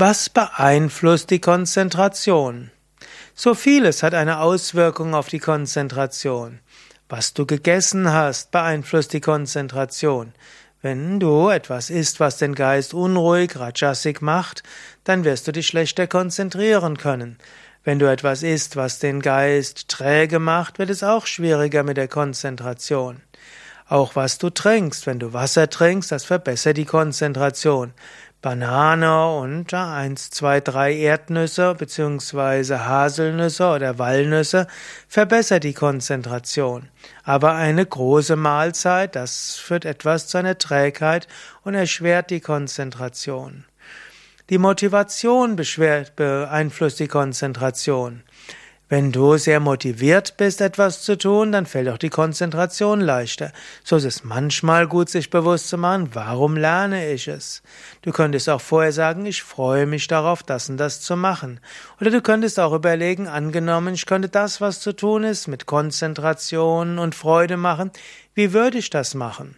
[0.00, 2.70] Was beeinflusst die Konzentration?
[3.34, 6.60] So vieles hat eine Auswirkung auf die Konzentration.
[7.10, 10.32] Was du gegessen hast, beeinflusst die Konzentration.
[10.80, 14.62] Wenn du etwas isst, was den Geist unruhig, rajasik macht,
[15.04, 17.36] dann wirst du dich schlechter konzentrieren können.
[17.84, 22.08] Wenn du etwas isst, was den Geist träge macht, wird es auch schwieriger mit der
[22.08, 23.20] Konzentration.
[23.90, 27.92] Auch was du trinkst, wenn du Wasser trinkst, das verbessert die Konzentration.
[28.40, 34.68] Banane und eins, zwei, drei Erdnüsse beziehungsweise Haselnüsse oder Walnüsse
[35.08, 36.88] verbessert die Konzentration.
[37.24, 41.26] Aber eine große Mahlzeit, das führt etwas zu einer Trägheit
[41.64, 43.64] und erschwert die Konzentration.
[44.50, 48.22] Die Motivation beeinflusst die Konzentration.
[48.90, 53.52] Wenn du sehr motiviert bist, etwas zu tun, dann fällt auch die Konzentration leichter.
[53.84, 57.62] So ist es manchmal gut, sich bewusst zu machen, warum lerne ich es?
[58.02, 61.60] Du könntest auch vorher sagen, ich freue mich darauf, das und das zu machen.
[62.00, 66.98] Oder du könntest auch überlegen, angenommen, ich könnte das, was zu tun ist, mit Konzentration
[66.98, 67.92] und Freude machen.
[68.34, 69.56] Wie würde ich das machen?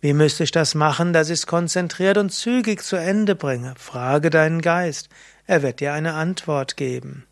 [0.00, 3.74] Wie müsste ich das machen, dass ich es konzentriert und zügig zu Ende bringe?
[3.76, 5.08] Frage deinen Geist.
[5.48, 7.26] Er wird dir eine Antwort geben.